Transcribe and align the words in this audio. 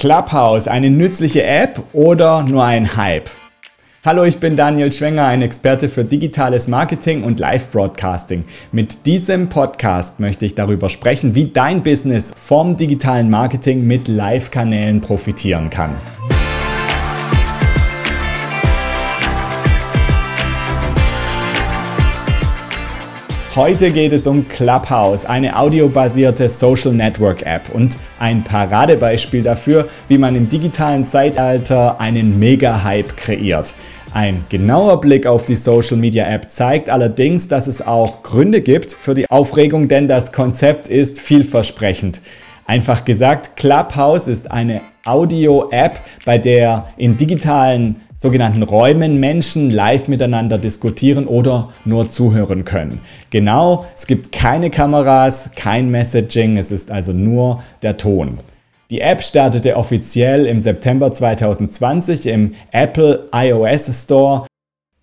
Clubhouse 0.00 0.66
eine 0.66 0.88
nützliche 0.88 1.42
App 1.42 1.82
oder 1.92 2.42
nur 2.44 2.64
ein 2.64 2.96
Hype? 2.96 3.28
Hallo, 4.02 4.24
ich 4.24 4.38
bin 4.38 4.56
Daniel 4.56 4.90
Schwenger, 4.90 5.26
ein 5.26 5.42
Experte 5.42 5.90
für 5.90 6.06
digitales 6.06 6.68
Marketing 6.68 7.22
und 7.22 7.38
Live-Broadcasting. 7.38 8.46
Mit 8.72 9.04
diesem 9.04 9.50
Podcast 9.50 10.18
möchte 10.18 10.46
ich 10.46 10.54
darüber 10.54 10.88
sprechen, 10.88 11.34
wie 11.34 11.48
dein 11.48 11.82
Business 11.82 12.32
vom 12.34 12.78
digitalen 12.78 13.28
Marketing 13.28 13.86
mit 13.86 14.08
Live-Kanälen 14.08 15.02
profitieren 15.02 15.68
kann. 15.68 15.94
Heute 23.56 23.90
geht 23.90 24.12
es 24.12 24.28
um 24.28 24.48
Clubhouse, 24.48 25.24
eine 25.24 25.58
audiobasierte 25.58 26.48
Social 26.48 26.92
Network 26.92 27.44
App 27.44 27.62
und 27.74 27.98
ein 28.20 28.44
Paradebeispiel 28.44 29.42
dafür, 29.42 29.88
wie 30.06 30.18
man 30.18 30.36
im 30.36 30.48
digitalen 30.48 31.04
Zeitalter 31.04 32.00
einen 32.00 32.38
Mega-Hype 32.38 33.16
kreiert. 33.16 33.74
Ein 34.14 34.44
genauer 34.50 35.00
Blick 35.00 35.26
auf 35.26 35.46
die 35.46 35.56
Social 35.56 35.96
Media 35.96 36.28
App 36.28 36.48
zeigt 36.48 36.90
allerdings, 36.90 37.48
dass 37.48 37.66
es 37.66 37.82
auch 37.82 38.22
Gründe 38.22 38.60
gibt 38.60 38.92
für 38.92 39.14
die 39.14 39.28
Aufregung, 39.28 39.88
denn 39.88 40.06
das 40.06 40.30
Konzept 40.30 40.86
ist 40.86 41.18
vielversprechend. 41.20 42.20
Einfach 42.66 43.04
gesagt, 43.04 43.56
Clubhouse 43.56 44.28
ist 44.28 44.48
eine 44.48 44.80
Audio-App, 45.04 46.00
bei 46.24 46.38
der 46.38 46.88
in 46.96 47.16
digitalen 47.16 47.96
sogenannten 48.14 48.62
Räumen 48.62 49.18
Menschen 49.18 49.70
live 49.70 50.08
miteinander 50.08 50.58
diskutieren 50.58 51.26
oder 51.26 51.70
nur 51.84 52.10
zuhören 52.10 52.64
können. 52.64 53.00
Genau, 53.30 53.86
es 53.96 54.06
gibt 54.06 54.32
keine 54.32 54.70
Kameras, 54.70 55.50
kein 55.56 55.90
Messaging, 55.90 56.56
es 56.56 56.70
ist 56.70 56.90
also 56.90 57.12
nur 57.12 57.62
der 57.82 57.96
Ton. 57.96 58.38
Die 58.90 59.00
App 59.00 59.22
startete 59.22 59.76
offiziell 59.76 60.46
im 60.46 60.58
September 60.58 61.12
2020 61.12 62.26
im 62.26 62.54
Apple 62.72 63.26
iOS 63.32 64.02
Store 64.02 64.46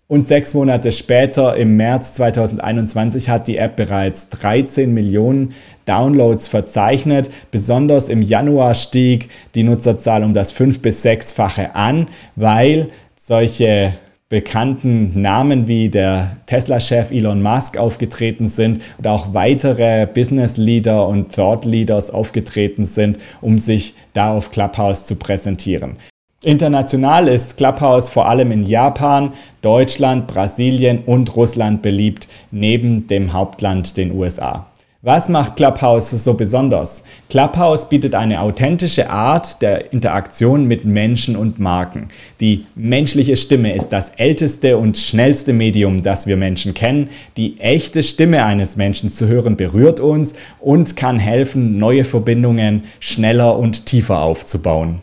und 0.08 0.28
sechs 0.28 0.54
Monate 0.54 0.92
später, 0.92 1.58
im 1.58 1.76
März 1.76 2.14
2021, 2.14 3.30
hat 3.30 3.48
die 3.48 3.58
App 3.58 3.76
bereits 3.76 4.30
13 4.30 4.94
Millionen 4.94 5.54
Downloads 5.86 6.48
verzeichnet. 6.48 7.30
Besonders 7.52 8.08
im 8.08 8.22
Januar 8.22 8.74
stieg 8.74 9.30
die 9.54 9.64
Nutzerzahl 9.64 10.24
um 10.24 10.34
das 10.34 10.52
fünf- 10.52 10.82
bis 10.82 11.02
sechsfache 11.02 11.76
an, 11.76 12.08
weil 12.36 12.90
solche 13.18 13.94
bekannten 14.30 15.22
Namen 15.22 15.68
wie 15.68 15.90
der 15.90 16.38
Tesla-Chef 16.48 17.12
Elon 17.12 17.42
Musk 17.42 17.78
aufgetreten 17.78 18.48
sind 18.48 18.82
und 18.98 19.08
auch 19.08 19.34
weitere 19.34 20.06
Business-Leader 20.06 21.08
und 21.08 21.34
Thought-Leaders 21.34 22.12
aufgetreten 22.12 22.86
sind, 22.86 23.18
um 23.40 23.58
sich 23.58 23.94
da 24.14 24.34
auf 24.34 24.52
Clubhouse 24.52 25.06
zu 25.06 25.16
präsentieren. 25.16 25.96
International 26.44 27.28
ist 27.28 27.58
Clubhouse 27.58 28.12
vor 28.12 28.30
allem 28.30 28.52
in 28.52 28.62
Japan, 28.62 29.34
Deutschland, 29.64 30.28
Brasilien 30.28 31.00
und 31.04 31.36
Russland 31.36 31.82
beliebt, 31.82 32.28
neben 32.52 33.08
dem 33.08 33.34
Hauptland 33.34 33.98
den 33.98 34.12
USA. 34.12 34.68
Was 35.02 35.30
macht 35.30 35.56
Clubhouse 35.56 36.12
so 36.12 36.36
besonders? 36.36 37.04
Clubhouse 37.30 37.90
bietet 37.90 38.14
eine 38.14 38.42
authentische 38.42 39.10
Art 39.10 39.64
der 39.64 39.92
Interaktion 39.92 40.66
mit 40.66 40.86
Menschen 40.86 41.36
und 41.36 41.58
Marken. 41.58 42.10
Die 42.40 42.66
menschliche 42.76 43.36
Stimme 43.36 43.74
ist 43.74 43.90
das 43.90 44.10
älteste 44.10 44.78
und 44.78 44.96
schnellste 44.96 45.54
Medium, 45.54 46.04
das 46.04 46.28
wir 46.28 46.38
Menschen 46.38 46.76
kennen. 46.76 47.10
Die 47.38 47.60
echte 47.60 48.04
Stimme 48.04 48.46
eines 48.46 48.76
Menschen 48.76 49.10
zu 49.10 49.28
hören 49.28 49.58
berührt 49.58 50.00
uns 50.00 50.34
und 50.60 50.96
kann 50.96 51.18
helfen, 51.18 51.80
neue 51.80 52.04
Verbindungen 52.04 52.84
schneller 53.00 53.58
und 53.58 53.88
tiefer 53.88 54.22
aufzubauen. 54.22 55.02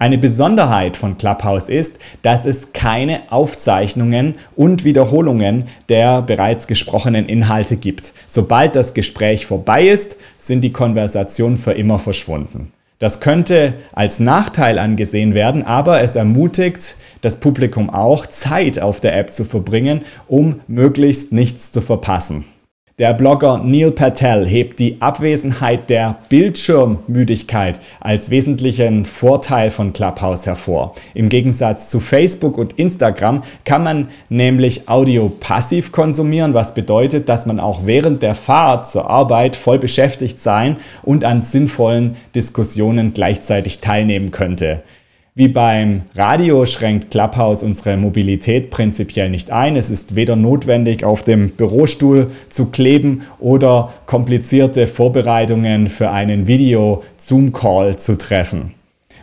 Eine 0.00 0.16
Besonderheit 0.16 0.96
von 0.96 1.18
Clubhouse 1.18 1.68
ist, 1.68 1.98
dass 2.22 2.46
es 2.46 2.72
keine 2.72 3.30
Aufzeichnungen 3.30 4.36
und 4.56 4.82
Wiederholungen 4.82 5.64
der 5.90 6.22
bereits 6.22 6.66
gesprochenen 6.66 7.26
Inhalte 7.26 7.76
gibt. 7.76 8.14
Sobald 8.26 8.76
das 8.76 8.94
Gespräch 8.94 9.44
vorbei 9.44 9.86
ist, 9.86 10.16
sind 10.38 10.62
die 10.62 10.72
Konversationen 10.72 11.58
für 11.58 11.72
immer 11.72 11.98
verschwunden. 11.98 12.72
Das 12.98 13.20
könnte 13.20 13.74
als 13.92 14.20
Nachteil 14.20 14.78
angesehen 14.78 15.34
werden, 15.34 15.66
aber 15.66 16.00
es 16.00 16.16
ermutigt 16.16 16.96
das 17.20 17.38
Publikum 17.38 17.90
auch, 17.90 18.24
Zeit 18.24 18.80
auf 18.80 19.00
der 19.00 19.14
App 19.18 19.34
zu 19.34 19.44
verbringen, 19.44 20.00
um 20.28 20.60
möglichst 20.66 21.30
nichts 21.30 21.72
zu 21.72 21.82
verpassen. 21.82 22.46
Der 23.00 23.14
Blogger 23.14 23.62
Neil 23.64 23.92
Patel 23.92 24.46
hebt 24.46 24.78
die 24.78 25.00
Abwesenheit 25.00 25.88
der 25.88 26.18
Bildschirmmüdigkeit 26.28 27.80
als 27.98 28.28
wesentlichen 28.28 29.06
Vorteil 29.06 29.70
von 29.70 29.94
Clubhouse 29.94 30.44
hervor. 30.44 30.92
Im 31.14 31.30
Gegensatz 31.30 31.88
zu 31.88 31.98
Facebook 31.98 32.58
und 32.58 32.74
Instagram 32.74 33.42
kann 33.64 33.84
man 33.84 34.08
nämlich 34.28 34.86
Audio 34.86 35.30
passiv 35.30 35.92
konsumieren, 35.92 36.52
was 36.52 36.74
bedeutet, 36.74 37.30
dass 37.30 37.46
man 37.46 37.58
auch 37.58 37.86
während 37.86 38.22
der 38.22 38.34
Fahrt 38.34 38.86
zur 38.86 39.08
Arbeit 39.08 39.56
voll 39.56 39.78
beschäftigt 39.78 40.38
sein 40.38 40.76
und 41.02 41.24
an 41.24 41.40
sinnvollen 41.40 42.16
Diskussionen 42.34 43.14
gleichzeitig 43.14 43.80
teilnehmen 43.80 44.30
könnte. 44.30 44.82
Wie 45.36 45.46
beim 45.46 46.02
Radio 46.16 46.66
schränkt 46.66 47.12
Clubhouse 47.12 47.62
unsere 47.62 47.96
Mobilität 47.96 48.70
prinzipiell 48.70 49.30
nicht 49.30 49.52
ein. 49.52 49.76
Es 49.76 49.88
ist 49.88 50.16
weder 50.16 50.34
notwendig, 50.34 51.04
auf 51.04 51.22
dem 51.22 51.50
Bürostuhl 51.50 52.32
zu 52.48 52.66
kleben 52.66 53.22
oder 53.38 53.92
komplizierte 54.06 54.88
Vorbereitungen 54.88 55.86
für 55.86 56.10
einen 56.10 56.48
Video-Zoom-Call 56.48 57.96
zu 57.96 58.18
treffen. 58.18 58.74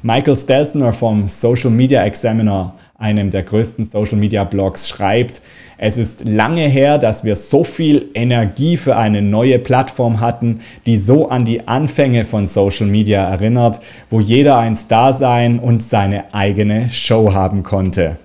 Michael 0.02 0.38
Stelzner 0.38 0.94
vom 0.94 1.28
Social 1.28 1.72
Media 1.72 2.06
Examiner, 2.06 2.76
einem 2.98 3.30
der 3.30 3.44
größten 3.44 3.86
Social 3.86 4.18
Media 4.18 4.44
Blogs, 4.44 4.90
schreibt, 4.90 5.42
es 5.78 6.00
ist 6.00 6.26
lange 6.26 6.68
her, 6.68 6.98
dass 6.98 7.24
wir 7.24 7.36
so 7.36 7.64
viel 7.64 8.10
Energie 8.16 8.78
für 8.78 8.98
eine 8.98 9.22
neue 9.22 9.60
Plattform 9.60 10.20
hatten, 10.20 10.62
die 10.88 10.98
so 10.98 11.30
an 11.30 11.46
die 11.46 11.68
Anfänge 11.68 12.26
von 12.26 12.48
Social 12.48 12.88
Media 12.88 13.24
erinnert, 13.24 13.80
wo 14.10 14.20
jeder 14.20 14.58
ein 14.58 14.76
Star 14.76 15.14
sein 15.14 15.60
und 15.60 15.84
seine 15.84 16.34
eigene 16.34 16.90
Show 16.90 17.34
haben 17.34 17.62
konnte. 17.62 18.18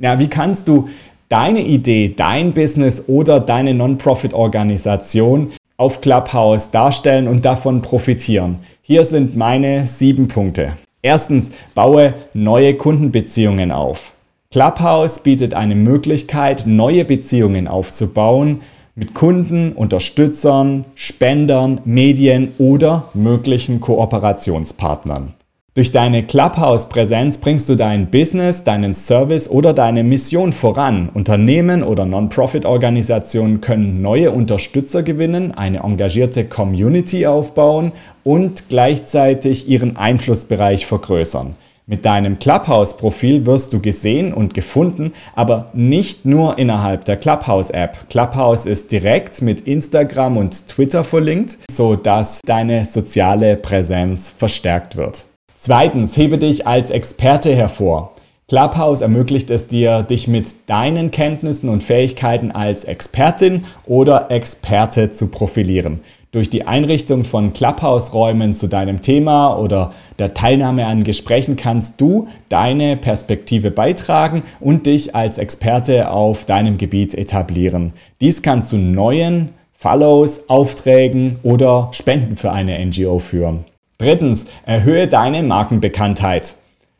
Ja, 0.00 0.18
wie 0.18 0.28
kannst 0.28 0.66
du 0.66 0.88
deine 1.28 1.60
Idee, 1.60 2.12
dein 2.16 2.52
Business 2.52 3.04
oder 3.06 3.38
deine 3.38 3.72
Non-Profit-Organisation 3.72 5.52
auf 5.76 6.00
Clubhouse 6.00 6.72
darstellen 6.72 7.28
und 7.28 7.44
davon 7.44 7.80
profitieren? 7.80 8.58
Hier 8.82 9.04
sind 9.04 9.36
meine 9.36 9.86
sieben 9.86 10.26
Punkte. 10.26 10.76
Erstens, 11.02 11.50
baue 11.74 12.14
neue 12.34 12.74
Kundenbeziehungen 12.74 13.70
auf. 13.70 14.12
Clubhouse 14.50 15.20
bietet 15.20 15.54
eine 15.54 15.74
Möglichkeit, 15.74 16.66
neue 16.66 17.04
Beziehungen 17.04 17.68
aufzubauen 17.68 18.62
mit 18.94 19.12
Kunden, 19.12 19.72
Unterstützern, 19.72 20.86
Spendern, 20.94 21.80
Medien 21.84 22.54
oder 22.58 23.10
möglichen 23.12 23.80
Kooperationspartnern. 23.80 25.34
Durch 25.76 25.92
deine 25.92 26.22
Clubhouse-Präsenz 26.22 27.36
bringst 27.36 27.68
du 27.68 27.74
dein 27.74 28.06
Business, 28.10 28.64
deinen 28.64 28.94
Service 28.94 29.50
oder 29.50 29.74
deine 29.74 30.04
Mission 30.04 30.54
voran. 30.54 31.10
Unternehmen 31.12 31.82
oder 31.82 32.06
Non-Profit-Organisationen 32.06 33.60
können 33.60 34.00
neue 34.00 34.30
Unterstützer 34.30 35.02
gewinnen, 35.02 35.52
eine 35.52 35.80
engagierte 35.80 36.46
Community 36.46 37.26
aufbauen 37.26 37.92
und 38.24 38.70
gleichzeitig 38.70 39.68
ihren 39.68 39.98
Einflussbereich 39.98 40.86
vergrößern. 40.86 41.56
Mit 41.84 42.06
deinem 42.06 42.38
Clubhouse-Profil 42.38 43.44
wirst 43.44 43.74
du 43.74 43.82
gesehen 43.82 44.32
und 44.32 44.54
gefunden, 44.54 45.12
aber 45.34 45.66
nicht 45.74 46.24
nur 46.24 46.56
innerhalb 46.56 47.04
der 47.04 47.18
Clubhouse-App. 47.18 48.08
Clubhouse 48.08 48.64
ist 48.64 48.92
direkt 48.92 49.42
mit 49.42 49.60
Instagram 49.60 50.38
und 50.38 50.68
Twitter 50.68 51.04
verlinkt, 51.04 51.58
sodass 51.70 52.40
deine 52.46 52.86
soziale 52.86 53.58
Präsenz 53.58 54.30
verstärkt 54.30 54.96
wird. 54.96 55.26
Zweitens, 55.66 56.16
hebe 56.16 56.38
dich 56.38 56.64
als 56.64 56.90
Experte 56.90 57.52
hervor. 57.52 58.12
Clubhouse 58.46 59.00
ermöglicht 59.00 59.50
es 59.50 59.66
dir, 59.66 60.04
dich 60.04 60.28
mit 60.28 60.46
deinen 60.66 61.10
Kenntnissen 61.10 61.68
und 61.68 61.82
Fähigkeiten 61.82 62.52
als 62.52 62.84
Expertin 62.84 63.64
oder 63.84 64.30
Experte 64.30 65.10
zu 65.10 65.26
profilieren. 65.26 66.02
Durch 66.30 66.50
die 66.50 66.68
Einrichtung 66.68 67.24
von 67.24 67.52
Clubhouse-Räumen 67.52 68.52
zu 68.52 68.68
deinem 68.68 69.02
Thema 69.02 69.56
oder 69.58 69.92
der 70.20 70.34
Teilnahme 70.34 70.86
an 70.86 71.02
Gesprächen 71.02 71.56
kannst 71.56 72.00
du 72.00 72.28
deine 72.48 72.96
Perspektive 72.96 73.72
beitragen 73.72 74.44
und 74.60 74.86
dich 74.86 75.16
als 75.16 75.36
Experte 75.36 76.12
auf 76.12 76.44
deinem 76.44 76.78
Gebiet 76.78 77.12
etablieren. 77.12 77.92
Dies 78.20 78.40
kann 78.40 78.62
zu 78.62 78.76
neuen 78.76 79.48
Follows, 79.72 80.48
Aufträgen 80.48 81.40
oder 81.42 81.88
Spenden 81.90 82.36
für 82.36 82.52
eine 82.52 82.78
NGO 82.86 83.18
führen. 83.18 83.64
Drittens, 83.98 84.46
erhöhe 84.64 85.08
deine 85.08 85.42
Markenbekanntheit. 85.42 86.56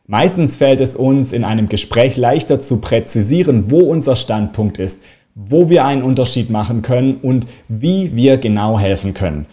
Meistens 0.07 0.55
fällt 0.55 0.79
es 0.81 0.95
uns 0.95 1.33
in 1.33 1.43
einem 1.43 1.69
Gespräch 1.69 2.17
leichter 2.17 2.59
zu 2.59 2.77
präzisieren, 2.77 3.69
wo 3.71 3.79
unser 3.79 4.15
Standpunkt 4.15 4.77
ist, 4.79 5.03
wo 5.35 5.69
wir 5.69 5.85
einen 5.85 6.03
Unterschied 6.03 6.49
machen 6.49 6.81
können 6.81 7.15
und 7.15 7.45
wie 7.67 8.15
wir 8.15 8.37
genau 8.37 8.79
helfen 8.79 9.13
können. 9.13 9.45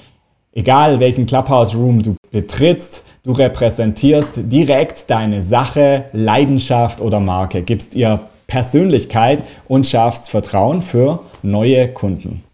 Egal 0.53 1.01
welchen 1.01 1.27
Clubhouse 1.27 1.75
Room 1.75 2.03
du 2.03 2.15
betrittst, 2.31 3.05
Du 3.27 3.33
repräsentierst 3.33 4.53
direkt 4.53 5.09
deine 5.09 5.41
Sache, 5.41 6.05
Leidenschaft 6.13 7.01
oder 7.01 7.21
Marke, 7.21 7.63
gibst 7.63 7.95
ihr 7.95 8.21
Persönlichkeit 8.47 9.39
und 9.67 9.87
schaffst 9.87 10.29
Vertrauen 10.29 10.83
für 10.83 11.21
neue 11.43 11.89
Kunden. 11.89 12.45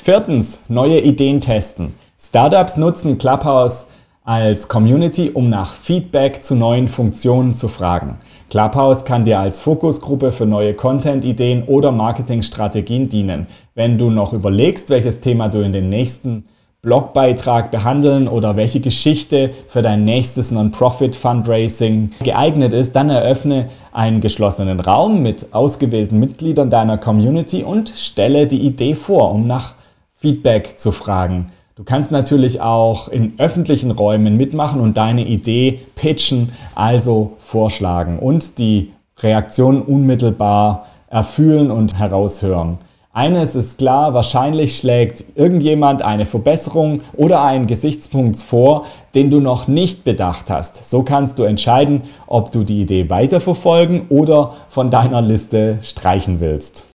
Viertens, 0.00 0.60
neue 0.68 1.00
Ideen 1.00 1.40
testen. 1.40 1.96
Startups 2.16 2.76
nutzen 2.76 3.18
Clubhouse 3.18 3.88
als 4.24 4.68
Community, 4.68 5.30
um 5.30 5.48
nach 5.48 5.72
Feedback 5.72 6.42
zu 6.44 6.54
neuen 6.54 6.88
Funktionen 6.88 7.54
zu 7.54 7.68
fragen. 7.68 8.18
Clubhouse 8.50 9.04
kann 9.04 9.24
dir 9.24 9.40
als 9.40 9.60
Fokusgruppe 9.60 10.32
für 10.32 10.46
neue 10.46 10.74
Content-Ideen 10.74 11.64
oder 11.64 11.90
Marketingstrategien 11.90 13.08
dienen. 13.08 13.46
Wenn 13.74 13.96
du 13.96 14.10
noch 14.10 14.32
überlegst, 14.32 14.90
welches 14.90 15.20
Thema 15.20 15.48
du 15.48 15.60
in 15.60 15.72
den 15.72 15.88
nächsten 15.88 16.44
Blogbeitrag 16.82 17.70
behandeln 17.70 18.26
oder 18.26 18.56
welche 18.56 18.80
Geschichte 18.80 19.50
für 19.66 19.82
dein 19.82 20.04
nächstes 20.04 20.50
Non-Profit-Fundraising 20.50 22.12
geeignet 22.22 22.72
ist, 22.72 22.96
dann 22.96 23.10
eröffne 23.10 23.68
einen 23.92 24.20
geschlossenen 24.20 24.80
Raum 24.80 25.22
mit 25.22 25.52
ausgewählten 25.52 26.18
Mitgliedern 26.18 26.70
deiner 26.70 26.96
Community 26.96 27.64
und 27.64 27.90
stelle 27.90 28.46
die 28.46 28.60
Idee 28.60 28.94
vor, 28.94 29.30
um 29.30 29.46
nach 29.46 29.74
Feedback 30.16 30.78
zu 30.78 30.90
fragen. 30.90 31.52
Du 31.80 31.84
kannst 31.84 32.12
natürlich 32.12 32.60
auch 32.60 33.08
in 33.08 33.32
öffentlichen 33.38 33.90
Räumen 33.90 34.36
mitmachen 34.36 34.82
und 34.82 34.98
deine 34.98 35.26
Idee 35.26 35.80
pitchen, 35.96 36.52
also 36.74 37.36
vorschlagen 37.38 38.18
und 38.18 38.58
die 38.58 38.92
Reaktion 39.20 39.80
unmittelbar 39.80 40.88
erfühlen 41.08 41.70
und 41.70 41.98
heraushören. 41.98 42.76
Eines 43.14 43.56
ist 43.56 43.78
klar, 43.78 44.12
wahrscheinlich 44.12 44.76
schlägt 44.76 45.24
irgendjemand 45.36 46.02
eine 46.02 46.26
Verbesserung 46.26 47.00
oder 47.14 47.42
einen 47.42 47.66
Gesichtspunkt 47.66 48.36
vor, 48.36 48.84
den 49.14 49.30
du 49.30 49.40
noch 49.40 49.66
nicht 49.66 50.04
bedacht 50.04 50.50
hast. 50.50 50.84
So 50.90 51.02
kannst 51.02 51.38
du 51.38 51.44
entscheiden, 51.44 52.02
ob 52.26 52.52
du 52.52 52.62
die 52.62 52.82
Idee 52.82 53.08
weiterverfolgen 53.08 54.02
oder 54.10 54.52
von 54.68 54.90
deiner 54.90 55.22
Liste 55.22 55.78
streichen 55.80 56.40
willst. 56.40 56.88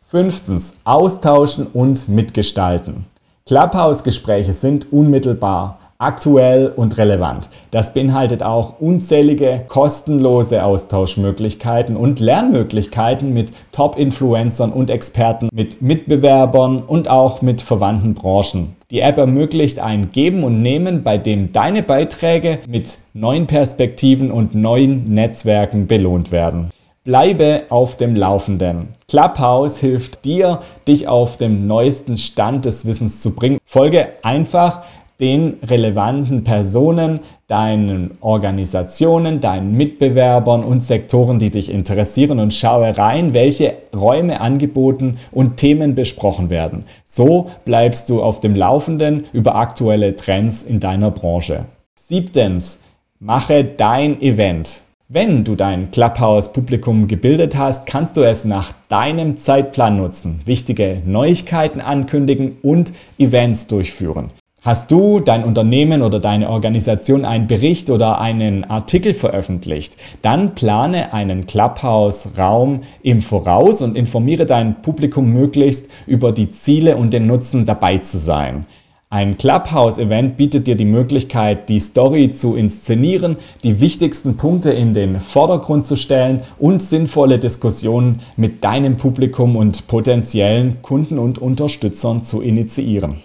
Fünftens, 0.00 0.76
austauschen 0.84 1.66
und 1.66 2.08
mitgestalten. 2.08 3.04
Clubhouse-Gespräche 3.48 4.52
sind 4.52 4.92
unmittelbar 4.92 5.78
aktuell 5.96 6.68
und 6.68 6.98
relevant. 6.98 7.48
Das 7.70 7.94
beinhaltet 7.94 8.42
auch 8.42 8.78
unzählige 8.78 9.62
kostenlose 9.68 10.62
Austauschmöglichkeiten 10.62 11.96
und 11.96 12.20
Lernmöglichkeiten 12.20 13.32
mit 13.32 13.54
Top-Influencern 13.72 14.70
und 14.70 14.90
Experten, 14.90 15.48
mit 15.50 15.80
Mitbewerbern 15.80 16.82
und 16.82 17.08
auch 17.08 17.40
mit 17.40 17.62
verwandten 17.62 18.12
Branchen. 18.12 18.76
Die 18.90 19.00
App 19.00 19.16
ermöglicht 19.16 19.78
ein 19.78 20.12
Geben 20.12 20.44
und 20.44 20.60
Nehmen, 20.60 21.02
bei 21.02 21.16
dem 21.16 21.50
deine 21.50 21.82
Beiträge 21.82 22.58
mit 22.68 22.98
neuen 23.14 23.46
Perspektiven 23.46 24.30
und 24.30 24.54
neuen 24.54 25.14
Netzwerken 25.14 25.86
belohnt 25.86 26.30
werden. 26.32 26.70
Bleibe 27.08 27.62
auf 27.70 27.96
dem 27.96 28.14
Laufenden. 28.14 28.88
Clubhouse 29.08 29.78
hilft 29.78 30.26
dir, 30.26 30.60
dich 30.86 31.08
auf 31.08 31.38
dem 31.38 31.66
neuesten 31.66 32.18
Stand 32.18 32.66
des 32.66 32.84
Wissens 32.84 33.22
zu 33.22 33.34
bringen. 33.34 33.56
Folge 33.64 34.08
einfach 34.22 34.82
den 35.18 35.56
relevanten 35.66 36.44
Personen, 36.44 37.20
deinen 37.46 38.18
Organisationen, 38.20 39.40
deinen 39.40 39.72
Mitbewerbern 39.72 40.62
und 40.62 40.82
Sektoren, 40.82 41.38
die 41.38 41.48
dich 41.48 41.72
interessieren 41.72 42.40
und 42.40 42.52
schaue 42.52 42.98
rein, 42.98 43.32
welche 43.32 43.72
Räume 43.96 44.42
angeboten 44.42 45.18
und 45.32 45.56
Themen 45.56 45.94
besprochen 45.94 46.50
werden. 46.50 46.84
So 47.06 47.48
bleibst 47.64 48.10
du 48.10 48.22
auf 48.22 48.40
dem 48.40 48.54
Laufenden 48.54 49.24
über 49.32 49.54
aktuelle 49.54 50.14
Trends 50.14 50.62
in 50.62 50.78
deiner 50.78 51.10
Branche. 51.10 51.64
Siebtens, 51.94 52.80
mache 53.18 53.64
dein 53.64 54.20
Event. 54.20 54.82
Wenn 55.10 55.42
du 55.42 55.54
dein 55.54 55.90
Clubhouse-Publikum 55.90 57.08
gebildet 57.08 57.56
hast, 57.56 57.86
kannst 57.86 58.18
du 58.18 58.20
es 58.20 58.44
nach 58.44 58.74
deinem 58.90 59.38
Zeitplan 59.38 59.96
nutzen, 59.96 60.42
wichtige 60.44 61.00
Neuigkeiten 61.06 61.80
ankündigen 61.80 62.58
und 62.60 62.92
Events 63.18 63.68
durchführen. 63.68 64.28
Hast 64.60 64.90
du, 64.90 65.20
dein 65.20 65.44
Unternehmen 65.44 66.02
oder 66.02 66.20
deine 66.20 66.50
Organisation 66.50 67.24
einen 67.24 67.46
Bericht 67.46 67.88
oder 67.88 68.20
einen 68.20 68.64
Artikel 68.64 69.14
veröffentlicht, 69.14 69.96
dann 70.20 70.54
plane 70.54 71.14
einen 71.14 71.46
Clubhouse-Raum 71.46 72.82
im 73.02 73.22
Voraus 73.22 73.80
und 73.80 73.96
informiere 73.96 74.44
dein 74.44 74.82
Publikum 74.82 75.32
möglichst 75.32 75.90
über 76.06 76.32
die 76.32 76.50
Ziele 76.50 76.98
und 76.98 77.14
den 77.14 77.26
Nutzen 77.26 77.64
dabei 77.64 77.96
zu 77.96 78.18
sein. 78.18 78.66
Ein 79.10 79.38
Clubhouse-Event 79.38 80.36
bietet 80.36 80.66
dir 80.66 80.74
die 80.74 80.84
Möglichkeit, 80.84 81.70
die 81.70 81.80
Story 81.80 82.30
zu 82.30 82.56
inszenieren, 82.56 83.38
die 83.64 83.80
wichtigsten 83.80 84.36
Punkte 84.36 84.70
in 84.70 84.92
den 84.92 85.18
Vordergrund 85.18 85.86
zu 85.86 85.96
stellen 85.96 86.42
und 86.58 86.82
sinnvolle 86.82 87.38
Diskussionen 87.38 88.20
mit 88.36 88.62
deinem 88.62 88.98
Publikum 88.98 89.56
und 89.56 89.86
potenziellen 89.86 90.82
Kunden 90.82 91.18
und 91.18 91.38
Unterstützern 91.38 92.22
zu 92.22 92.42
initiieren. 92.42 93.22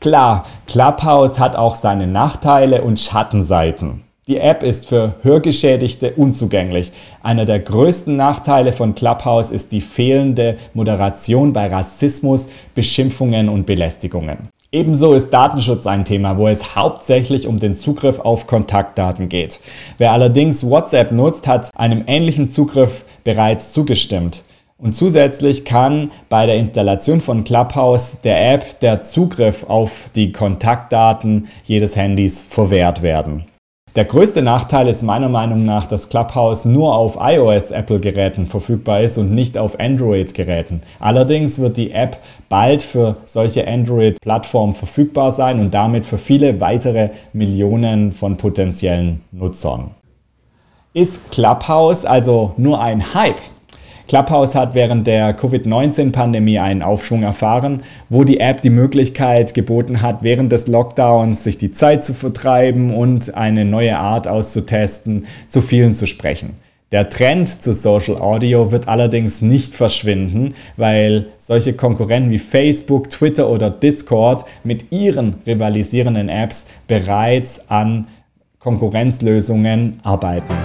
Klar, 0.00 0.46
Clubhouse 0.66 1.38
hat 1.38 1.54
auch 1.54 1.74
seine 1.74 2.06
Nachteile 2.06 2.80
und 2.80 2.98
Schattenseiten. 2.98 4.00
Die 4.26 4.38
App 4.38 4.62
ist 4.62 4.88
für 4.88 5.16
Hörgeschädigte 5.20 6.12
unzugänglich. 6.12 6.92
Einer 7.22 7.44
der 7.44 7.58
größten 7.58 8.16
Nachteile 8.16 8.72
von 8.72 8.94
Clubhouse 8.94 9.50
ist 9.50 9.72
die 9.72 9.82
fehlende 9.82 10.56
Moderation 10.72 11.52
bei 11.52 11.66
Rassismus, 11.66 12.48
Beschimpfungen 12.74 13.50
und 13.50 13.66
Belästigungen. 13.66 14.48
Ebenso 14.72 15.14
ist 15.14 15.30
Datenschutz 15.30 15.84
ein 15.88 16.04
Thema, 16.04 16.38
wo 16.38 16.46
es 16.46 16.76
hauptsächlich 16.76 17.48
um 17.48 17.58
den 17.58 17.74
Zugriff 17.74 18.20
auf 18.20 18.46
Kontaktdaten 18.46 19.28
geht. 19.28 19.58
Wer 19.98 20.12
allerdings 20.12 20.64
WhatsApp 20.64 21.10
nutzt, 21.10 21.48
hat 21.48 21.74
einem 21.74 22.04
ähnlichen 22.06 22.48
Zugriff 22.48 23.04
bereits 23.24 23.72
zugestimmt. 23.72 24.44
Und 24.78 24.94
zusätzlich 24.94 25.64
kann 25.64 26.12
bei 26.28 26.46
der 26.46 26.54
Installation 26.54 27.20
von 27.20 27.42
Clubhouse 27.42 28.18
der 28.22 28.52
App 28.52 28.78
der 28.78 29.02
Zugriff 29.02 29.64
auf 29.64 30.08
die 30.14 30.30
Kontaktdaten 30.30 31.48
jedes 31.64 31.96
Handys 31.96 32.40
verwehrt 32.40 33.02
werden. 33.02 33.49
Der 33.96 34.04
größte 34.04 34.40
Nachteil 34.40 34.86
ist 34.86 35.02
meiner 35.02 35.28
Meinung 35.28 35.64
nach, 35.64 35.84
dass 35.84 36.08
Clubhouse 36.08 36.64
nur 36.64 36.94
auf 36.94 37.18
iOS-Apple-Geräten 37.20 38.46
verfügbar 38.46 39.00
ist 39.00 39.18
und 39.18 39.34
nicht 39.34 39.58
auf 39.58 39.80
Android-Geräten. 39.80 40.82
Allerdings 41.00 41.58
wird 41.58 41.76
die 41.76 41.90
App 41.90 42.20
bald 42.48 42.84
für 42.84 43.16
solche 43.24 43.66
Android-Plattformen 43.66 44.74
verfügbar 44.74 45.32
sein 45.32 45.58
und 45.58 45.74
damit 45.74 46.04
für 46.04 46.18
viele 46.18 46.60
weitere 46.60 47.08
Millionen 47.32 48.12
von 48.12 48.36
potenziellen 48.36 49.22
Nutzern. 49.32 49.90
Ist 50.92 51.28
Clubhouse 51.32 52.04
also 52.04 52.52
nur 52.56 52.80
ein 52.80 53.12
Hype? 53.12 53.40
Clubhouse 54.10 54.56
hat 54.56 54.74
während 54.74 55.06
der 55.06 55.32
Covid-19-Pandemie 55.34 56.58
einen 56.58 56.82
Aufschwung 56.82 57.22
erfahren, 57.22 57.84
wo 58.08 58.24
die 58.24 58.40
App 58.40 58.60
die 58.60 58.68
Möglichkeit 58.68 59.54
geboten 59.54 60.02
hat, 60.02 60.24
während 60.24 60.50
des 60.50 60.66
Lockdowns 60.66 61.44
sich 61.44 61.58
die 61.58 61.70
Zeit 61.70 62.02
zu 62.02 62.12
vertreiben 62.12 62.92
und 62.92 63.36
eine 63.36 63.64
neue 63.64 63.96
Art 63.96 64.26
auszutesten, 64.26 65.26
zu 65.46 65.60
vielen 65.60 65.94
zu 65.94 66.08
sprechen. 66.08 66.56
Der 66.90 67.08
Trend 67.08 67.62
zu 67.62 67.72
Social 67.72 68.16
Audio 68.16 68.72
wird 68.72 68.88
allerdings 68.88 69.42
nicht 69.42 69.74
verschwinden, 69.74 70.54
weil 70.76 71.26
solche 71.38 71.74
Konkurrenten 71.74 72.32
wie 72.32 72.40
Facebook, 72.40 73.10
Twitter 73.10 73.48
oder 73.48 73.70
Discord 73.70 74.44
mit 74.64 74.90
ihren 74.90 75.36
rivalisierenden 75.46 76.28
Apps 76.28 76.66
bereits 76.88 77.70
an 77.70 78.08
Konkurrenzlösungen 78.58 80.00
arbeiten. 80.02 80.56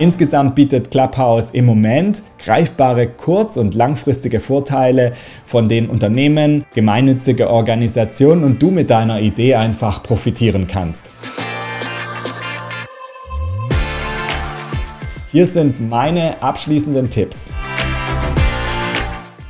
Insgesamt 0.00 0.54
bietet 0.54 0.90
Clubhouse 0.90 1.50
im 1.50 1.66
Moment 1.66 2.22
greifbare 2.38 3.06
kurz- 3.06 3.58
und 3.58 3.74
langfristige 3.74 4.40
Vorteile, 4.40 5.12
von 5.44 5.68
denen 5.68 5.90
Unternehmen, 5.90 6.64
gemeinnützige 6.72 7.50
Organisationen 7.50 8.42
und 8.42 8.62
du 8.62 8.70
mit 8.70 8.88
deiner 8.88 9.20
Idee 9.20 9.56
einfach 9.56 10.02
profitieren 10.02 10.66
kannst. 10.66 11.10
Hier 15.30 15.46
sind 15.46 15.86
meine 15.86 16.42
abschließenden 16.42 17.10
Tipps. 17.10 17.52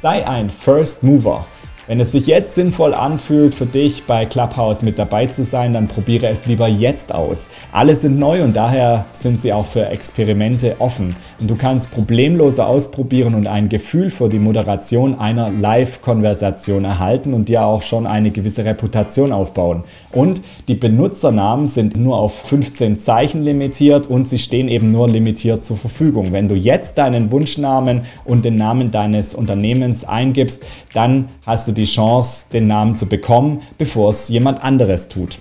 Sei 0.03 0.27
ein 0.27 0.51
First 0.51 1.05
Mover. 1.05 1.47
Wenn 1.91 1.99
es 1.99 2.13
sich 2.13 2.29
jetzt 2.29 2.55
sinnvoll 2.55 2.95
anfühlt, 2.95 3.53
für 3.53 3.67
dich 3.67 4.05
bei 4.05 4.25
Clubhouse 4.25 4.83
mit 4.83 4.97
dabei 4.97 5.27
zu 5.27 5.43
sein, 5.43 5.75
dann 5.75 5.89
probiere 5.89 6.29
es 6.29 6.47
lieber 6.47 6.69
jetzt 6.69 7.13
aus. 7.13 7.49
Alle 7.73 7.97
sind 7.97 8.17
neu 8.17 8.45
und 8.45 8.55
daher 8.55 9.07
sind 9.11 9.41
sie 9.41 9.53
auch 9.53 9.67
für 9.67 9.87
Experimente 9.87 10.77
offen. 10.79 11.17
Und 11.41 11.51
du 11.51 11.57
kannst 11.57 11.91
problemloser 11.91 12.69
ausprobieren 12.69 13.35
und 13.35 13.49
ein 13.49 13.69
Gefühl 13.69 14.11
für 14.11 14.29
die 14.29 14.39
Moderation 14.39 15.19
einer 15.19 15.51
Live-Konversation 15.51 16.85
erhalten 16.85 17.35
und 17.35 17.49
dir 17.49 17.65
auch 17.65 17.83
schon 17.83 18.07
eine 18.07 18.31
gewisse 18.31 18.65
Reputation 18.65 19.33
aufbauen. 19.33 19.83
Und 20.13 20.43
die 20.69 20.77
Benutzernamen 20.77 21.67
sind 21.67 21.97
nur 21.97 22.19
auf 22.19 22.41
15 22.43 23.01
Zeichen 23.01 23.43
limitiert 23.43 24.07
und 24.07 24.29
sie 24.29 24.39
stehen 24.39 24.69
eben 24.69 24.91
nur 24.91 25.09
limitiert 25.09 25.65
zur 25.65 25.77
Verfügung. 25.77 26.31
Wenn 26.31 26.49
du 26.49 26.55
jetzt 26.55 26.99
deinen 26.99 27.33
Wunschnamen 27.33 28.03
und 28.25 28.45
den 28.45 28.55
Namen 28.55 28.93
deines 28.93 29.35
Unternehmens 29.35 30.05
eingibst, 30.05 30.63
dann 30.93 31.31
hast 31.45 31.67
du 31.67 31.80
die 31.81 31.87
Chance, 31.87 32.47
den 32.53 32.67
Namen 32.67 32.95
zu 32.95 33.07
bekommen, 33.07 33.63
bevor 33.79 34.11
es 34.11 34.29
jemand 34.29 34.63
anderes 34.63 35.09
tut. 35.09 35.39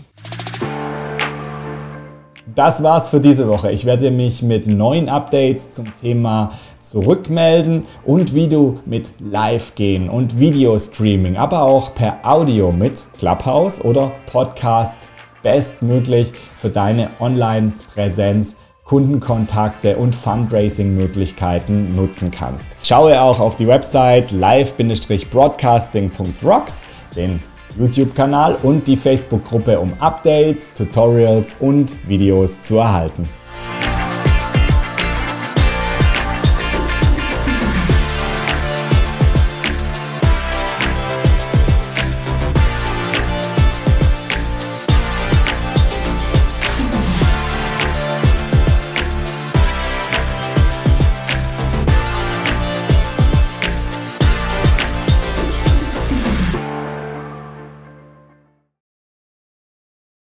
das 2.60 2.84
war's 2.84 3.08
für 3.08 3.22
diese 3.22 3.48
Woche. 3.48 3.72
Ich 3.72 3.86
werde 3.86 4.12
mich 4.12 4.41
mit 4.43 4.67
neuen 4.67 5.08
Updates 5.08 5.74
zum 5.75 5.86
Thema 5.96 6.51
zurückmelden 6.79 7.84
und 8.05 8.36
wie 8.36 8.50
du 8.50 8.79
mit 8.86 9.13
Live 9.19 9.75
gehen 9.75 10.10
und 10.10 10.39
Videostreaming, 10.39 11.38
aber 11.38 11.62
auch 11.62 11.96
per 11.96 12.19
Audio 12.24 12.74
mit 12.74 13.05
Clubhouse 13.17 13.81
oder 13.81 14.12
Podcast 14.25 15.08
bestmöglich 15.41 16.34
für 16.58 16.69
deine 16.69 17.12
Online-Präsenz 17.22 18.58
Kundenkontakte 18.89 19.96
und 19.98 20.15
Fundraising-Möglichkeiten 20.15 21.96
nutzen 21.96 22.31
kannst. 22.31 22.75
Schaue 22.84 23.22
auch 23.22 23.39
auf 23.39 23.55
die 23.55 23.67
Website 23.67 24.31
live-broadcasting.rocks, 24.31 26.86
den 27.15 27.39
YouTube-Kanal 27.77 28.58
und 28.63 28.88
die 28.88 28.98
Facebook-Gruppe, 28.98 29.79
um 29.79 29.93
Updates, 30.00 30.74
Tutorials 30.74 31.58
und 31.60 32.10
Videos 32.10 32.63
zu 32.63 32.79
erhalten. 32.79 33.29